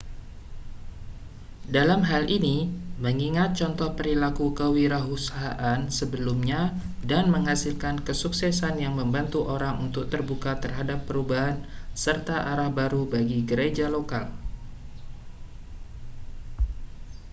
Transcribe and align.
dalam 1.75 2.01
hal 2.11 2.23
ini 2.37 2.57
mengingat 3.03 3.49
contoh 3.59 3.89
perilaku 3.97 4.45
kewirausahaan 4.59 5.81
sebelumnya 5.97 6.61
dan 7.11 7.25
menghasilkan 7.35 7.95
kesuksesan 8.07 8.73
yang 8.83 8.93
membantu 8.99 9.39
orang 9.55 9.75
untuk 9.85 10.05
terbuka 10.13 10.51
terhadap 10.63 10.99
perubahan 11.07 11.57
serta 12.03 12.35
arah 12.51 12.69
baru 12.79 13.01
bagi 13.13 13.39
gereja 13.49 13.85
lokal 13.95 14.25